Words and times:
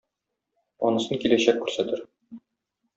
Анысын 0.89 1.23
киләчәк 1.27 1.63
күрсәтер. 1.63 2.05